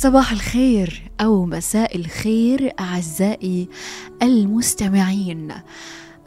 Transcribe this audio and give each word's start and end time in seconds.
صباح 0.00 0.32
الخير 0.32 1.10
أو 1.20 1.44
مساء 1.44 1.96
الخير 1.96 2.72
أعزائي 2.80 3.68
المستمعين. 4.22 5.52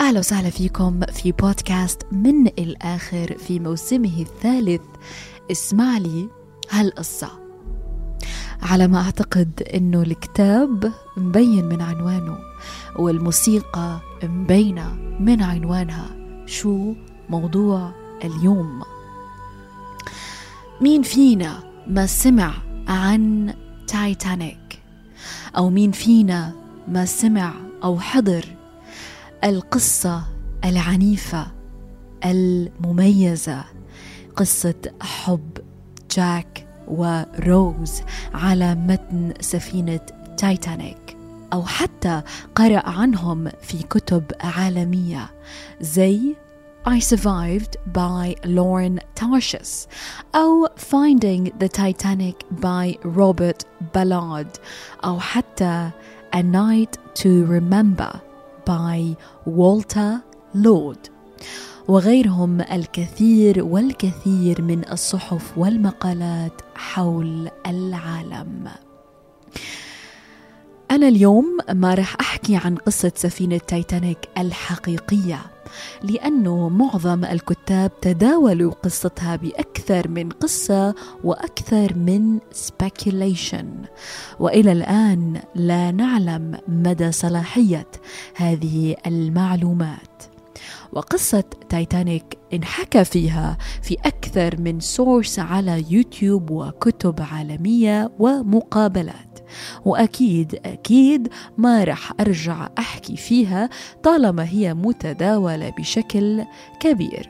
أهلا 0.01 0.19
وسهلا 0.19 0.49
فيكم 0.49 0.99
في 1.01 1.31
بودكاست 1.31 2.01
من 2.11 2.47
الآخر 2.47 3.37
في 3.37 3.59
موسمه 3.59 4.21
الثالث. 4.21 4.81
اسمع 5.51 5.97
لي 5.97 6.29
هالقصة. 6.69 7.29
على 8.61 8.87
ما 8.87 9.01
أعتقد 9.01 9.63
إنه 9.73 10.01
الكتاب 10.01 10.93
مبين 11.17 11.65
من 11.65 11.81
عنوانه 11.81 12.37
والموسيقى 12.99 13.99
مبينة 14.23 14.93
من 15.19 15.41
عنوانها. 15.41 16.09
شو 16.45 16.93
موضوع 17.29 17.91
اليوم؟ 18.23 18.81
مين 20.81 21.01
فينا 21.01 21.63
ما 21.87 22.05
سمع 22.05 22.70
عن 22.87 23.53
تايتانيك 23.87 24.81
أو 25.57 25.69
مين 25.69 25.91
فينا 25.91 26.53
ما 26.87 27.05
سمع 27.05 27.53
أو 27.83 27.99
حضر 27.99 28.45
القصة 29.43 30.23
العنيفة 30.65 31.47
المميزة 32.25 33.63
قصة 34.35 34.75
حب 35.01 35.57
جاك 36.11 36.67
وروز 36.87 38.01
على 38.33 38.75
متن 38.75 39.33
سفينة 39.39 39.99
تايتانيك 40.37 41.17
أو 41.53 41.65
حتى 41.65 42.21
قرأ 42.55 42.89
عنهم 42.89 43.49
في 43.61 43.83
كتب 43.83 44.23
عالمية 44.41 45.29
زي 45.81 46.35
I 46.83 46.97
Survived 46.97 47.77
by 47.93 48.35
Lauren 48.43 48.99
Tarshish 49.13 49.87
أو 50.35 50.67
Finding 50.77 51.51
the 51.59 51.69
Titanic 51.69 52.43
by 52.49 52.97
Robert 53.03 53.65
Ballard. 53.93 54.59
أو 55.03 55.19
حتى 55.19 55.91
A 56.33 56.41
Night 56.41 56.97
to 57.13 57.45
Remember 57.45 58.19
by 58.65 59.15
Walter 59.45 60.23
Lord. 60.55 61.09
وغيرهم 61.87 62.61
الكثير 62.61 63.63
والكثير 63.63 64.61
من 64.61 64.91
الصحف 64.91 65.57
والمقالات 65.57 66.61
حول 66.75 67.49
العالم. 67.67 68.67
أنا 70.91 71.07
اليوم 71.07 71.57
ما 71.69 71.93
رح 71.93 72.15
أحكي 72.19 72.55
عن 72.55 72.75
قصة 72.75 73.11
سفينة 73.15 73.57
تايتانيك 73.57 74.29
الحقيقية. 74.37 75.60
لأنه 76.03 76.69
معظم 76.69 77.25
الكتاب 77.25 77.91
تداولوا 78.01 78.71
قصتها 78.71 79.35
بأكثر 79.35 80.07
من 80.07 80.29
قصة 80.29 80.95
وأكثر 81.23 81.93
من 81.95 82.39
speculation. 82.39 83.87
وإلى 84.39 84.71
الآن 84.71 85.41
لا 85.55 85.91
نعلم 85.91 86.57
مدى 86.67 87.11
صلاحية 87.11 87.87
هذه 88.35 88.95
المعلومات. 89.07 90.23
وقصة 90.93 91.43
تايتانيك 91.69 92.40
انحكى 92.53 93.03
فيها 93.03 93.57
في 93.81 93.97
أكثر 94.05 94.61
من 94.61 94.79
source 94.79 95.39
على 95.39 95.85
يوتيوب 95.89 96.51
وكتب 96.51 97.15
عالمية 97.31 98.11
ومقابلات. 98.19 99.39
وأكيد 99.85 100.59
أكيد 100.65 101.27
ما 101.57 101.83
رح 101.83 102.11
أرجع 102.19 102.69
أحكي 102.79 103.17
فيها 103.17 103.69
طالما 104.03 104.43
هي 104.49 104.73
متداولة 104.73 105.69
بشكل 105.69 106.43
كبير. 106.79 107.29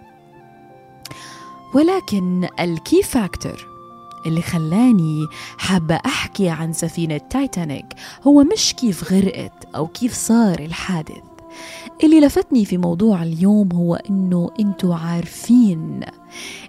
ولكن 1.73 2.47
ال 2.59 2.70
key 2.70 3.03
factor 3.03 3.67
اللي 4.25 4.41
خلاني 4.41 5.27
حابة 5.57 5.95
أحكي 5.95 6.49
عن 6.49 6.73
سفينة 6.73 7.17
تايتانيك 7.17 7.85
هو 8.27 8.43
مش 8.43 8.73
كيف 8.73 9.13
غرقت 9.13 9.67
أو 9.75 9.88
كيف 9.88 10.13
صار 10.13 10.59
الحادث. 10.59 11.23
اللي 12.03 12.19
لفتني 12.19 12.66
في 12.66 12.78
موضوع 12.78 13.23
اليوم 13.23 13.69
هو 13.73 13.95
إنه 13.95 14.50
أنتوا 14.59 14.95
عارفين 14.95 16.00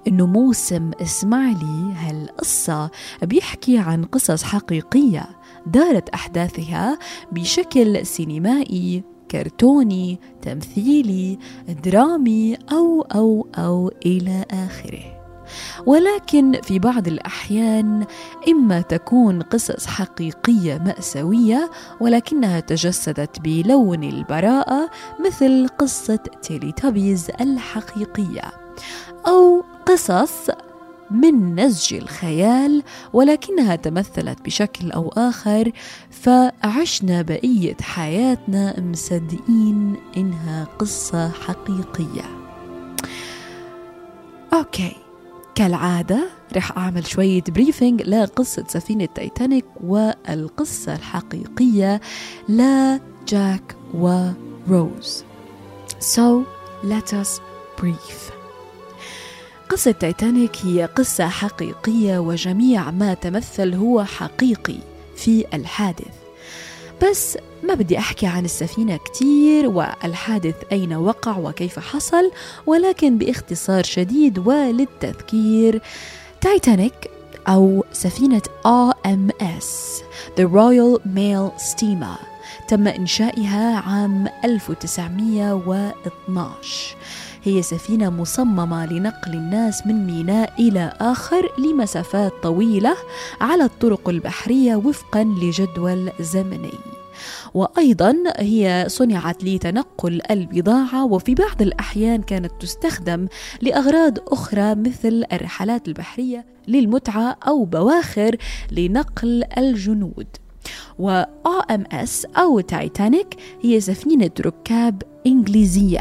إنه 0.08 0.26
موسم 0.26 0.90
اسمع 1.02 1.48
لي 1.48 1.92
هالقصة 1.96 2.90
بيحكي 3.22 3.78
عن 3.78 4.04
قصص 4.04 4.42
حقيقية 4.42 5.28
دارت 5.66 6.08
أحداثها 6.08 6.98
بشكل 7.32 8.06
سينمائي 8.06 9.02
كرتوني 9.30 10.18
تمثيلي 10.42 11.38
درامي 11.84 12.56
أو 12.72 13.02
أو 13.02 13.46
أو 13.58 13.92
إلى 14.06 14.44
آخره. 14.50 15.21
ولكن 15.86 16.60
في 16.62 16.78
بعض 16.78 17.08
الأحيان 17.08 18.06
إما 18.48 18.80
تكون 18.80 19.42
قصص 19.42 19.86
حقيقية 19.86 20.78
مأساوية 20.78 21.70
ولكنها 22.00 22.60
تجسدت 22.60 23.40
بلون 23.40 24.04
البراءة 24.04 24.90
مثل 25.26 25.68
قصة 25.78 26.20
تيليتابيز 26.42 27.30
الحقيقية 27.40 28.52
أو 29.26 29.64
قصص 29.86 30.50
من 31.10 31.54
نسج 31.54 31.94
الخيال 31.94 32.82
ولكنها 33.12 33.76
تمثلت 33.76 34.42
بشكل 34.44 34.90
أو 34.92 35.08
آخر 35.08 35.72
فعشنا 36.10 37.22
بقية 37.22 37.76
حياتنا 37.80 38.80
مصدقين 38.80 39.96
إنها 40.16 40.64
قصة 40.78 41.28
حقيقية. 41.28 42.24
Okay. 44.52 45.01
كالعادة 45.54 46.28
رح 46.56 46.78
أعمل 46.78 47.06
شوية 47.06 47.42
briefing 47.48 48.02
لقصة 48.02 48.64
سفينة 48.68 49.08
تايتانيك 49.14 49.64
والقصة 49.84 50.94
الحقيقية 50.94 52.00
لجاك 52.48 53.76
وروز 53.94 55.24
So 56.00 56.44
let 56.84 57.12
us 57.12 57.40
brief. 57.82 58.32
قصة 59.68 59.90
تايتانيك 59.90 60.56
هي 60.64 60.84
قصة 60.84 61.28
حقيقية 61.28 62.18
وجميع 62.18 62.90
ما 62.90 63.14
تمثل 63.14 63.74
هو 63.74 64.04
حقيقي 64.04 64.78
في 65.16 65.44
الحادث. 65.54 66.21
بس 67.02 67.38
ما 67.62 67.74
بدي 67.74 67.98
أحكي 67.98 68.26
عن 68.26 68.44
السفينة 68.44 68.96
كتير 68.96 69.66
والحادث 69.66 70.54
أين 70.72 70.94
وقع 70.94 71.38
وكيف 71.38 71.78
حصل 71.78 72.30
ولكن 72.66 73.18
باختصار 73.18 73.84
شديد 73.84 74.38
وللتذكير 74.38 75.82
تايتانيك 76.40 77.10
أو 77.48 77.84
سفينة 77.92 78.42
RMS 78.66 79.64
The 80.36 80.44
Royal 80.44 80.98
Mail 81.16 81.50
Steamer 81.72 82.18
تم 82.68 82.88
إنشائها 82.88 83.78
عام 83.78 84.28
1912 84.44 86.96
هي 87.44 87.62
سفينة 87.62 88.10
مصممة 88.10 88.86
لنقل 88.86 89.34
الناس 89.34 89.86
من 89.86 90.06
ميناء 90.06 90.52
إلى 90.58 90.92
آخر 91.00 91.52
لمسافات 91.58 92.32
طويلة 92.42 92.96
على 93.40 93.64
الطرق 93.64 94.08
البحرية 94.08 94.76
وفقا 94.76 95.24
لجدول 95.24 96.10
زمني. 96.20 96.91
وأيضا 97.54 98.16
هي 98.36 98.84
صنعت 98.88 99.44
لتنقل 99.44 100.20
البضاعة 100.30 101.04
وفي 101.04 101.34
بعض 101.34 101.62
الأحيان 101.62 102.22
كانت 102.22 102.52
تستخدم 102.60 103.28
لأغراض 103.62 104.18
أخرى 104.32 104.74
مثل 104.74 105.24
الرحلات 105.32 105.88
البحرية 105.88 106.46
للمتعة 106.68 107.36
أو 107.48 107.64
بواخر 107.64 108.36
لنقل 108.70 109.44
الجنود. 109.58 110.26
و 110.98 111.22
RMS 111.46 112.38
أو 112.38 112.60
تايتانيك 112.60 113.36
هي 113.62 113.80
سفينة 113.80 114.30
ركاب 114.40 115.02
إنجليزية 115.26 116.00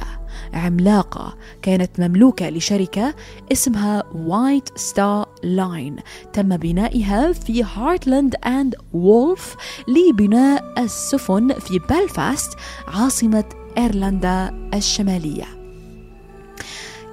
عملاقة 0.54 1.38
كانت 1.62 2.00
مملوكة 2.00 2.50
لشركة 2.50 3.16
اسمها 3.52 4.04
White 4.16 4.70
Star 4.78 5.31
Line 5.44 5.96
تم 6.34 6.58
بنائها 6.58 7.32
في 7.32 7.64
Harland 7.64 8.36
and 8.46 8.76
Wolff 8.94 9.56
لبناء 9.88 10.84
السفن 10.84 11.54
في 11.54 11.80
بلفاست 11.90 12.58
عاصمة 12.88 13.46
إيرلندا 13.78 14.70
الشمالية. 14.74 15.46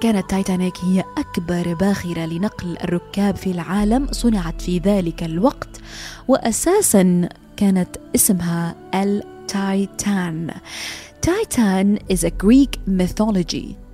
كانت 0.01 0.29
تايتانيك 0.29 0.77
هي 0.77 1.03
أكبر 1.17 1.73
باخرة 1.73 2.25
لنقل 2.25 2.77
الركاب 2.83 3.35
في 3.35 3.51
العالم 3.51 4.07
صنعت 4.11 4.61
في 4.61 4.77
ذلك 4.77 5.23
الوقت 5.23 5.81
وأساسا 6.27 7.29
كانت 7.57 7.97
اسمها 8.15 8.75
التايتان 8.95 10.51
تايتان 11.21 11.97
is 12.13 12.23
a 12.23 12.31
Greek 12.45 12.79
mythology. 12.87 13.88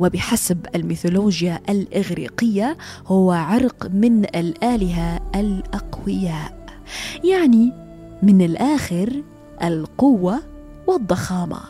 وبحسب 0.00 0.66
الميثولوجيا 0.74 1.60
الإغريقية 1.68 2.76
هو 3.06 3.32
عرق 3.32 3.86
من 3.86 4.24
الآلهة 4.24 5.20
الأقوياء. 5.34 6.66
يعني 7.24 7.72
من 8.22 8.42
الآخر 8.42 9.22
القوة 9.62 10.40
والضخامة 10.86 11.60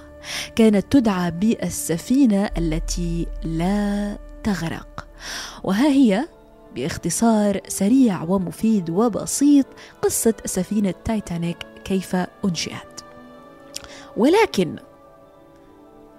كانت 0.57 0.93
تدعى 0.93 1.31
بالسفينة 1.31 2.51
التي 2.59 3.27
لا 3.45 4.19
تغرق. 4.45 5.07
وها 5.65 5.89
هي؟ 5.89 6.29
باختصار 6.75 7.61
سريع 7.69 8.23
ومفيد 8.23 8.91
وبسيط 8.91 9.67
قصة 10.03 10.35
سفينة 10.45 10.95
تايتانيك 11.05 11.59
كيف 11.85 12.17
أنشئت. 12.45 13.01
ولكن 14.17 14.77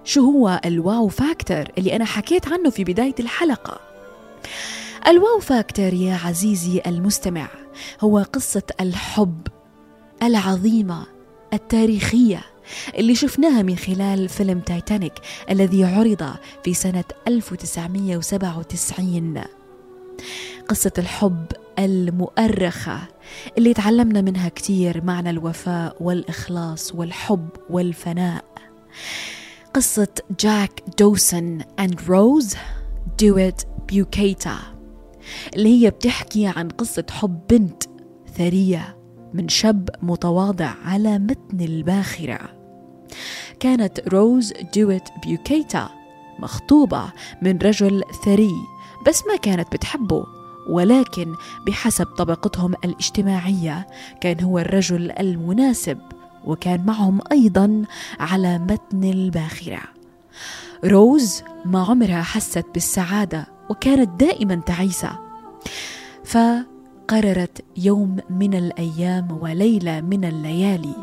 شو 0.04 0.22
هو 0.22 0.62
ال 0.66 1.08
wow 1.08 1.26
factor 1.26 1.64
اللي 1.78 1.96
أنا 1.96 2.06
حكيت 2.06 2.48
عنه 2.48 2.70
في 2.70 2.84
بداية 2.84 3.16
الحلقة؟ 3.20 3.80
ال 5.08 5.40
wow 5.40 5.58
factor 5.58 5.94
يا 5.94 6.20
عزيزي 6.26 6.82
المستمع 6.88 7.48
هو 8.02 8.20
قصة 8.34 8.64
الحب 8.82 9.48
العظيمة 10.24 11.06
التاريخية 11.54 12.42
اللي 12.98 13.16
شفناها 13.16 13.62
من 13.62 13.76
خلال 13.76 14.30
فيلم 14.30 14.60
تايتانيك 14.60 15.14
الذي 15.50 15.84
عرض 15.86 16.34
في 16.64 16.74
سنة 16.74 17.04
1997 17.28 19.42
قصة 20.68 20.92
الحب 20.98 21.46
المؤرخة 21.80 23.00
اللي 23.58 23.74
تعلمنا 23.74 24.22
منها 24.22 24.50
كتير 24.50 25.04
معنى 25.04 25.30
الوفاء 25.30 25.96
والإخلاص 26.00 26.96
والحب 26.96 27.50
والفناء. 27.70 28.44
قصة 29.74 30.08
جاك 30.40 30.84
دوسن 31.00 31.62
أند 31.80 32.02
روز 32.08 32.56
دويت 33.22 33.62
بيوكيتا 33.88 34.58
اللي 35.56 35.84
هي 35.86 35.90
بتحكي 35.90 36.48
عن 36.48 36.70
قصة 36.70 37.06
حب 37.12 37.48
بنت 37.50 37.84
ثرية 38.38 38.98
من 39.34 39.50
شاب 39.50 39.90
متواضع 40.02 40.74
على 40.86 41.20
متن 41.20 41.62
الباخرة. 41.62 42.40
كانت 43.60 44.00
روز 44.08 44.54
ديويت 44.76 45.10
بيوكيتر 45.26 45.90
مخطوبة 46.40 47.12
من 47.42 47.58
رجل 47.58 48.04
ثري 48.26 48.54
بس 49.08 49.24
ما 49.28 49.36
كانت 49.36 49.74
بتحبه 49.74 50.26
ولكن 50.70 51.36
بحسب 51.68 52.06
طبقتهم 52.06 52.74
الاجتماعية 52.86 53.88
كان 54.22 54.42
هو 54.44 54.60
الرجل 54.60 55.12
المناسب 55.12 56.00
وكان 56.46 56.86
معهم 56.86 57.20
أيضا 57.32 57.84
على 58.20 58.60
متن 58.60 59.04
الباخرة. 59.04 59.82
روز 60.86 61.44
ما 61.66 61.84
عمرها 61.84 62.22
حست 62.22 62.66
بالسعادة 62.74 63.48
وكانت 63.70 64.10
دائما 64.20 64.56
تعيسة. 64.56 65.20
فقررت 66.26 67.64
يوم 67.78 68.18
من 68.30 68.54
الأيام 68.54 69.38
وليلة 69.42 70.02
من 70.02 70.26
الليالي 70.26 70.96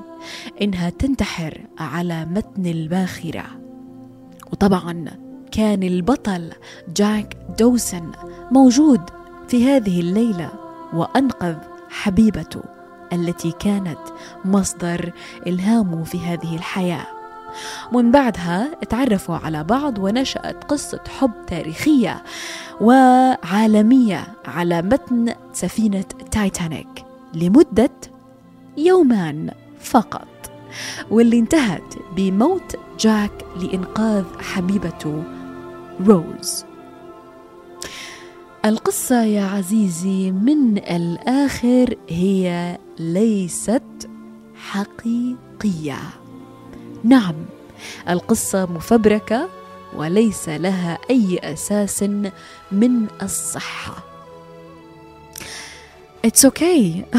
إنها 0.62 0.90
تنتحر 0.90 1.60
على 1.78 2.24
متن 2.24 2.66
الباخرة. 2.66 3.44
وطبعا 4.52 5.04
كان 5.52 5.82
البطل 5.82 6.52
جاك 6.96 7.36
دوسن 7.58 8.12
موجود 8.50 9.00
في 9.48 9.66
هذه 9.66 10.00
الليلة 10.00 10.50
وأنقذ 10.92 11.56
حبيبته. 11.90 12.75
التي 13.12 13.52
كانت 13.52 13.98
مصدر 14.44 15.12
إلهامه 15.46 16.04
في 16.04 16.18
هذه 16.18 16.56
الحياة. 16.56 17.06
من 17.92 18.10
بعدها 18.10 18.74
تعرفوا 18.74 19.36
على 19.36 19.64
بعض 19.64 19.98
ونشأت 19.98 20.64
قصة 20.64 21.00
حب 21.18 21.30
تاريخية 21.46 22.22
وعالمية 22.80 24.26
على 24.44 24.82
متن 24.82 25.34
سفينة 25.52 26.04
تايتانيك 26.30 27.04
لمدة 27.34 27.90
يومان 28.76 29.50
فقط 29.80 30.28
واللي 31.10 31.38
انتهت 31.38 31.94
بموت 32.16 32.76
جاك 33.00 33.32
لإنقاذ 33.60 34.24
حبيبته 34.40 35.24
روز. 36.06 36.65
القصة 38.66 39.22
يا 39.22 39.44
عزيزي 39.44 40.30
من 40.30 40.78
الآخر 40.78 41.94
هي 42.08 42.78
ليست 42.98 43.82
حقيقية. 44.54 45.98
نعم 47.04 47.34
القصة 48.08 48.66
مفبركة 48.66 49.48
وليس 49.96 50.48
لها 50.48 50.98
أي 51.10 51.38
أساس 51.42 52.02
من 52.72 53.06
الصحة. 53.22 54.04
It's 56.26 56.48
okay. 56.48 57.16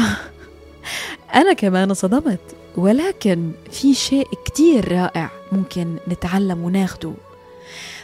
أنا 1.40 1.52
كمان 1.52 1.94
صدمت 1.94 2.40
ولكن 2.76 3.52
في 3.70 3.94
شيء 3.94 4.28
كتير 4.44 4.92
رائع 4.92 5.30
ممكن 5.52 5.96
نتعلم 6.08 6.64
وناخده. 6.64 7.12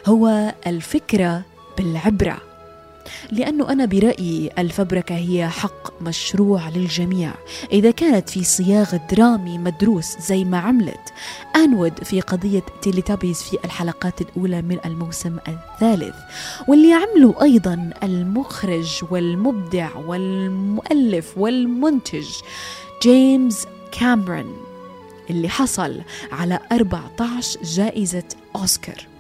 هو 0.07 0.55
الفكرة 0.67 1.43
بالعبرة. 1.79 2.54
لأنه 3.33 3.73
أنا 3.73 3.85
برأيي 3.85 4.51
الفبركة 4.59 5.15
هي 5.17 5.49
حق 5.49 6.03
مشروع 6.03 6.69
للجميع. 6.69 7.35
إذا 7.73 7.91
كانت 7.91 8.29
في 8.29 8.45
سياق 8.45 8.97
درامي 9.11 9.59
مدروس 9.59 10.19
زي 10.19 10.45
ما 10.45 10.59
عملت 10.59 11.13
أنود 11.57 12.05
في 12.05 12.21
قضية 12.21 12.63
تيليتابيز 12.83 13.43
في 13.43 13.59
الحلقات 13.65 14.21
الأولى 14.21 14.63
من 14.63 14.79
الموسم 14.85 15.37
الثالث 15.49 16.17
واللي 16.69 16.93
عملوا 16.93 17.43
أيضا 17.43 17.91
المخرج 18.03 19.05
والمبدع 19.11 19.97
والمؤلف 19.97 21.39
والمنتج 21.39 22.27
جيمس 23.03 23.67
كاميرون 23.93 24.57
اللي 25.31 25.49
حصل 25.49 26.01
على 26.33 26.59
14 26.73 27.63
جائزة 27.63 28.25
أوسكار. 28.57 29.14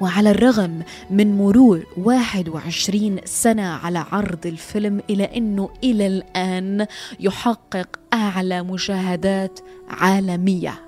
وعلى 0.00 0.30
الرغم 0.30 0.82
من 1.10 1.38
مرور 1.38 1.86
21 1.96 3.18
سنة 3.24 3.66
على 3.66 4.04
عرض 4.12 4.46
الفيلم 4.46 5.00
إلى 5.10 5.24
أنه 5.24 5.70
إلى 5.84 6.06
الآن 6.06 6.86
يحقق 7.20 7.88
أعلى 8.12 8.62
مشاهدات 8.62 9.60
عالمية 9.88 10.84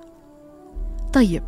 طيب 1.13 1.45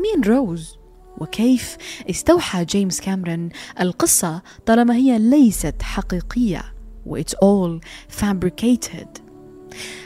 مين 0.00 0.24
روز؟ 0.24 0.76
وكيف 1.18 1.76
استوحى 2.10 2.64
جيمس 2.64 3.00
كاميرون 3.00 3.48
القصة 3.80 4.42
طالما 4.66 4.94
هي 4.94 5.18
ليست 5.18 5.82
حقيقية 5.82 6.62
و 7.06 7.20
it's 7.20 7.34
all 7.44 7.80
fabricated 8.20 9.08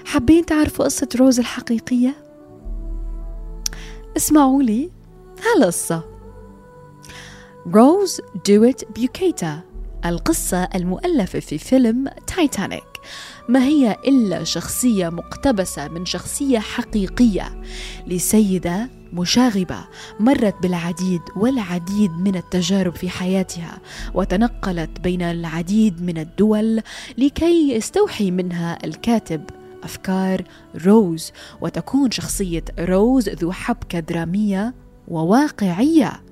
حابين 0.04 0.46
تعرفوا 0.46 0.84
قصة 0.84 1.08
روز 1.16 1.38
الحقيقية؟ 1.38 2.14
اسمعوا 4.16 4.62
لي 4.62 4.90
هالقصة 5.44 6.09
روز 7.74 8.20
دويت 8.48 8.92
بيوكيتا 8.92 9.60
القصة 10.04 10.68
المؤلفة 10.74 11.40
في 11.40 11.58
فيلم 11.58 12.08
تايتانيك 12.26 12.82
ما 13.48 13.64
هي 13.64 13.96
إلا 14.06 14.44
شخصية 14.44 15.08
مقتبسة 15.08 15.88
من 15.88 16.06
شخصية 16.06 16.58
حقيقية؟ 16.58 17.62
لسيدة 18.06 18.90
مشاغبة 19.12 19.84
مرت 20.20 20.54
بالعديد 20.62 21.20
والعديد 21.36 22.10
من 22.10 22.36
التجارب 22.36 22.94
في 22.96 23.10
حياتها 23.10 23.78
وتنقلت 24.14 25.00
بين 25.00 25.22
العديد 25.22 26.02
من 26.02 26.18
الدول 26.18 26.82
لكي 27.18 27.72
يستوحي 27.72 28.30
منها 28.30 28.78
الكاتب 28.84 29.44
أفكار 29.82 30.44
روز 30.86 31.32
وتكون 31.60 32.10
شخصية 32.10 32.64
روز 32.78 33.28
ذو 33.28 33.52
حبكة 33.52 34.00
درامية 34.00 34.74
وواقعية. 35.08 36.29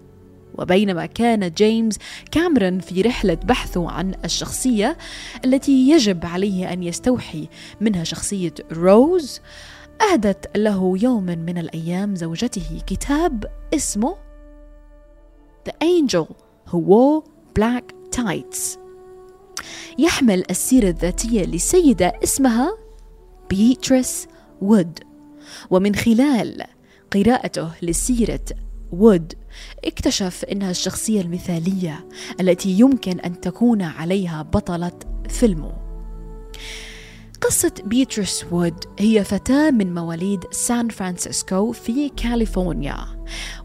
وبينما 0.58 1.06
كان 1.06 1.50
جيمس 1.50 1.98
كاميرون 2.30 2.78
في 2.78 3.02
رحلة 3.02 3.34
بحثه 3.34 3.90
عن 3.90 4.14
الشخصية 4.24 4.98
التي 5.44 5.90
يجب 5.90 6.26
عليه 6.26 6.72
أن 6.72 6.82
يستوحي 6.82 7.48
منها 7.80 8.04
شخصية 8.04 8.54
روز 8.72 9.40
أهدت 10.12 10.56
له 10.56 10.98
يوما 11.02 11.34
من 11.34 11.58
الأيام 11.58 12.16
زوجته 12.16 12.82
كتاب 12.86 13.44
اسمه 13.74 14.16
The 15.68 15.72
Angel 15.84 16.26
Who 16.70 16.78
Wore 16.78 17.22
Black 17.58 18.16
Tights. 18.16 18.78
يحمل 19.98 20.44
السيرة 20.50 20.88
الذاتية 20.88 21.42
لسيدة 21.42 22.12
اسمها 22.24 22.78
بيتريس 23.50 24.28
وود. 24.62 24.98
ومن 25.70 25.94
خلال 25.94 26.64
قراءته 27.12 27.70
لسيرة 27.82 28.44
وود 28.92 29.34
اكتشف 29.84 30.44
إنها 30.44 30.70
الشخصية 30.70 31.20
المثالية 31.20 32.08
التي 32.40 32.70
يمكن 32.70 33.20
أن 33.20 33.40
تكون 33.40 33.82
عليها 33.82 34.42
بطلة 34.42 34.92
فيلمه. 35.28 35.72
قصة 37.40 37.72
بيتريس 37.84 38.44
وود 38.52 38.84
هي 38.98 39.24
فتاة 39.24 39.70
من 39.70 39.94
مواليد 39.94 40.44
سان 40.50 40.88
فرانسيسكو 40.88 41.72
في 41.72 42.08
كاليفورنيا. 42.08 42.96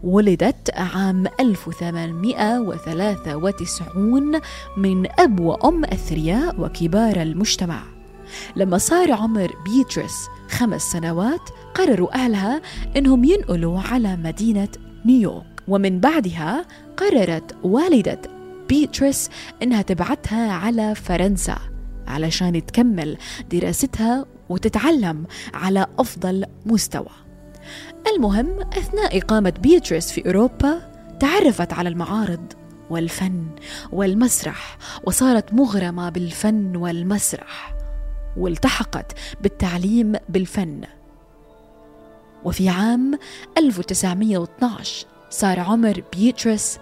ولدت 0.02 0.70
عام 0.74 1.26
1893 1.40 4.40
من 4.76 5.20
أب 5.20 5.40
وأم 5.40 5.84
أثرياء 5.84 6.60
وكبار 6.60 7.22
المجتمع. 7.22 7.82
لما 8.56 8.78
صار 8.78 9.12
عمر 9.12 9.52
بيتريس 9.64 10.28
خمس 10.50 10.82
سنوات 10.82 11.50
قرروا 11.74 12.14
أهلها 12.14 12.62
أنهم 12.96 13.24
ينقلوا 13.24 13.80
على 13.80 14.16
مدينة 14.16 14.68
نيويورك. 15.06 15.53
ومن 15.68 16.00
بعدها 16.00 16.64
قررت 16.96 17.56
والدة 17.62 18.20
بيتريس 18.68 19.30
إنها 19.62 19.82
تبعتها 19.82 20.52
على 20.52 20.94
فرنسا 20.94 21.58
علشان 22.06 22.66
تكمل 22.66 23.16
دراستها 23.52 24.24
وتتعلم 24.48 25.26
على 25.54 25.86
أفضل 25.98 26.44
مستوى. 26.66 27.08
المهم 28.14 28.60
أثناء 28.60 29.18
إقامة 29.18 29.52
بيتريس 29.62 30.12
في 30.12 30.26
أوروبا 30.26 30.90
تعرفت 31.20 31.72
على 31.72 31.88
المعارض 31.88 32.52
والفن 32.90 33.46
والمسرح 33.92 34.78
وصارت 35.04 35.54
مغرمة 35.54 36.10
بالفن 36.10 36.76
والمسرح 36.76 37.74
والتحقت 38.36 39.12
بالتعليم 39.42 40.12
بالفن. 40.28 40.80
وفي 42.44 42.68
عام 42.68 43.18
1912 43.58 45.06
صار 45.34 45.60
عمر 45.60 46.02
بيتريس 46.12 46.78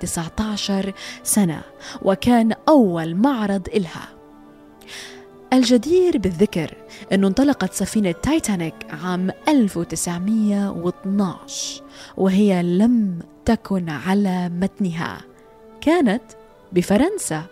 19 0.00 0.92
سنة 1.22 1.62
وكان 2.02 2.52
أول 2.68 3.14
معرض 3.14 3.68
إلها. 3.74 4.08
الجدير 5.52 6.18
بالذكر 6.18 6.74
أنه 7.12 7.28
انطلقت 7.28 7.72
سفينة 7.72 8.12
تايتانيك 8.12 8.74
عام 9.04 9.30
1912 9.48 11.82
وهي 12.16 12.62
لم 12.62 13.18
تكن 13.44 13.88
على 13.88 14.48
متنها. 14.48 15.20
كانت 15.80 16.22
بفرنسا 16.72 17.42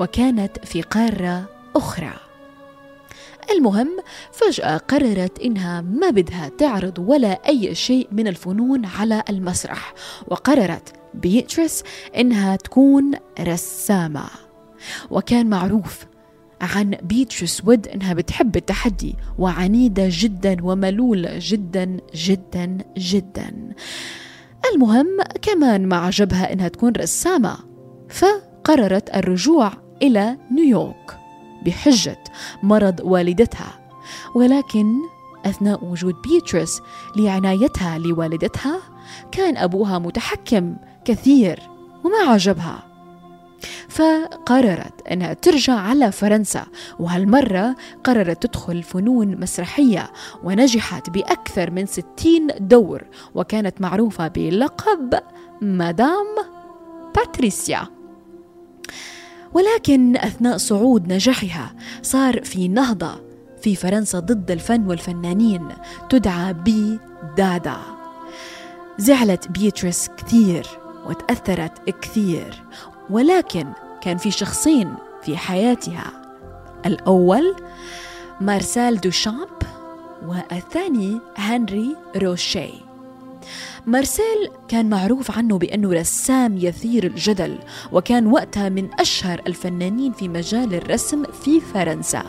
وكانت 0.00 0.64
في 0.64 0.82
قارة 0.82 1.48
أخرى. 1.76 2.12
المهم 3.50 3.88
فجأة 4.32 4.76
قررت 4.76 5.38
إنها 5.38 5.80
ما 5.80 6.10
بدها 6.10 6.48
تعرض 6.48 6.98
ولا 6.98 7.48
أي 7.48 7.74
شيء 7.74 8.08
من 8.12 8.28
الفنون 8.28 8.84
على 8.84 9.22
المسرح 9.30 9.94
وقررت 10.28 10.92
بيتريس 11.14 11.82
إنها 12.16 12.56
تكون 12.56 13.10
رسامة. 13.40 14.24
وكان 15.10 15.46
معروف 15.46 16.06
عن 16.60 16.90
بيتريس 17.02 17.64
وود 17.64 17.88
إنها 17.88 18.14
بتحب 18.14 18.56
التحدي 18.56 19.14
وعنيدة 19.38 20.06
جدا 20.08 20.56
وملولة 20.62 21.30
جدا 21.38 21.96
جدا 22.14 22.78
جدا. 22.98 23.74
المهم 24.74 25.18
كمان 25.42 25.86
ما 25.86 25.96
عجبها 25.96 26.52
إنها 26.52 26.68
تكون 26.68 26.92
رسامة 26.92 27.56
فقررت 28.08 29.16
الرجوع 29.16 29.72
إلى 30.02 30.36
نيويورك. 30.52 31.21
بحجة 31.64 32.24
مرض 32.62 33.00
والدتها. 33.04 33.80
ولكن 34.34 34.96
أثناء 35.46 35.84
وجود 35.84 36.14
بيتريس 36.22 36.80
لعنايتها 37.16 37.98
لوالدتها 37.98 38.78
كان 39.32 39.56
أبوها 39.56 39.98
متحكم 39.98 40.76
كثير 41.04 41.60
وما 42.04 42.32
عجبها. 42.32 42.92
فقررت 43.88 45.06
أنها 45.10 45.32
ترجع 45.32 45.74
على 45.74 46.12
فرنسا 46.12 46.66
وهالمرة 46.98 47.76
قررت 48.04 48.46
تدخل 48.46 48.82
فنون 48.82 49.40
مسرحية 49.40 50.12
ونجحت 50.44 51.10
بأكثر 51.10 51.70
من 51.70 51.86
ستين 51.86 52.46
دور 52.60 53.04
وكانت 53.34 53.80
معروفة 53.80 54.28
بلقب 54.28 55.14
مدام 55.62 56.26
باتريسيا. 57.16 57.86
ولكن 59.54 60.16
أثناء 60.16 60.56
صعود 60.56 61.12
نجاحها 61.12 61.74
صار 62.02 62.44
في 62.44 62.68
نهضة 62.68 63.20
في 63.62 63.76
فرنسا 63.76 64.18
ضد 64.18 64.50
الفن 64.50 64.86
والفنانين 64.86 65.68
تدعى 66.10 66.52
بي 66.52 66.98
دادا. 67.36 67.76
زعلت 68.98 69.48
بيتريس 69.48 70.08
كثير 70.16 70.66
وتأثرت 71.06 71.90
كثير 71.90 72.62
ولكن 73.10 73.66
كان 74.00 74.16
في 74.16 74.30
شخصين 74.30 74.94
في 75.22 75.36
حياتها. 75.36 76.12
الأول 76.86 77.56
مارسيل 78.40 79.00
دوشامب 79.00 79.48
والثاني 80.26 81.20
هنري 81.36 81.96
روشي. 82.16 82.72
مارسيل 83.86 84.48
كان 84.68 84.90
معروف 84.90 85.30
عنه 85.30 85.58
بأنه 85.58 85.92
رسام 85.92 86.56
يثير 86.56 87.06
الجدل 87.06 87.58
وكان 87.92 88.26
وقتها 88.26 88.68
من 88.68 88.88
أشهر 89.00 89.42
الفنانين 89.46 90.12
في 90.12 90.28
مجال 90.28 90.74
الرسم 90.74 91.24
في 91.24 91.60
فرنسا. 91.60 92.24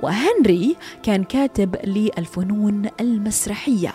وهنري 0.00 0.76
كان 1.02 1.24
كاتب 1.24 1.76
للفنون 1.84 2.88
المسرحية. 3.00 3.94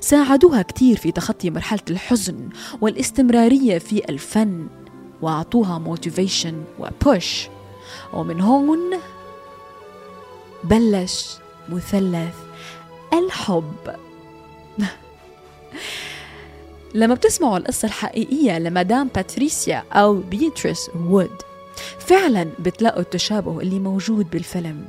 ساعدوها 0.00 0.62
كثير 0.62 0.96
في 0.96 1.12
تخطي 1.12 1.50
مرحلة 1.50 1.80
الحزن 1.90 2.48
والاستمرارية 2.80 3.78
في 3.78 4.08
الفن 4.08 4.66
وأعطوها 5.22 5.78
موتيفيشن 5.78 6.64
وبوش 6.78 7.48
ومن 8.12 8.40
هون 8.40 8.98
بلش 10.64 11.36
مثلث 11.68 12.34
الحب. 13.12 13.96
لما 16.94 17.14
بتسمعوا 17.14 17.56
القصة 17.58 17.86
الحقيقية 17.86 18.58
لمدام 18.58 19.08
باتريسيا 19.14 19.84
أو 19.92 20.14
بيتريس 20.14 20.90
وود 20.96 21.42
فعلا 21.98 22.48
بتلاقوا 22.58 23.00
التشابه 23.00 23.60
اللي 23.60 23.78
موجود 23.78 24.30
بالفيلم. 24.30 24.84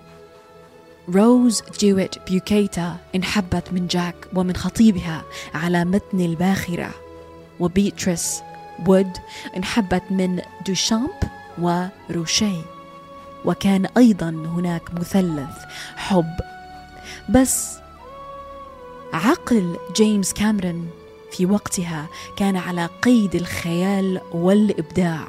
روز 1.15 1.61
دويت 1.79 2.15
بيوكيتا 2.29 2.97
انحبت 3.15 3.63
من 3.71 3.87
جاك 3.87 4.15
ومن 4.35 4.55
خطيبها 4.55 5.23
على 5.53 5.85
متن 5.85 6.19
الباخرة 6.19 6.91
وبيتريس 7.59 8.41
وود 8.87 9.11
انحبت 9.57 10.03
من 10.09 10.41
دوشامب 10.67 11.09
وروشي 11.61 12.55
وكان 13.45 13.85
أيضا 13.97 14.29
هناك 14.29 14.93
مثلث 14.93 15.57
حب. 15.95 16.33
بس 17.29 17.77
عقل 19.13 19.77
جيمس 19.95 20.33
كاميرون 20.33 20.89
في 21.33 21.45
وقتها 21.45 22.07
كان 22.37 22.57
على 22.57 22.85
قيد 22.85 23.35
الخيال 23.35 24.21
والإبداع. 24.33 25.27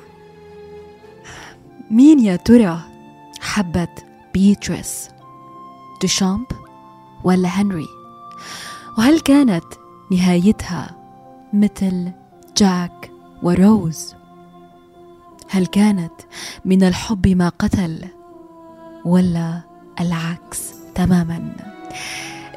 مين 1.91 2.19
يا 2.19 2.37
ترى؟ 2.37 2.81
حبت 3.41 4.05
بيتريس. 4.35 5.09
دوشامب 6.03 6.47
ولا 7.25 7.49
هنري؟ 7.49 7.87
وهل 8.99 9.21
كانت 9.21 9.65
نهايتها 10.11 10.97
مثل 11.53 12.13
جاك 12.57 13.11
وروز؟ 13.43 14.15
هل 15.49 15.67
كانت 15.67 16.13
من 16.65 16.83
الحب 16.83 17.29
ما 17.29 17.49
قتل 17.49 18.05
ولا 19.05 19.61
العكس 20.01 20.75
تماما؟ 20.95 21.53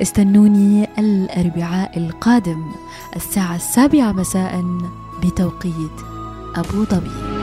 استنوني 0.01 0.87
الأربعاء 0.99 1.97
القادم 1.97 2.71
الساعة 3.15 3.55
السابعة 3.55 4.11
مساء 4.11 4.65
بتوقيت 5.23 5.97
أبو 6.55 6.83
ظبي. 6.83 7.36